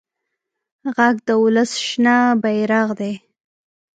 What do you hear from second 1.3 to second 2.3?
ولس شنه